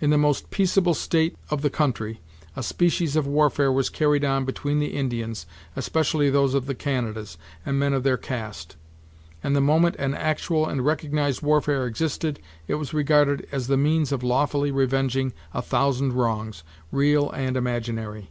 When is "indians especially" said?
4.96-6.30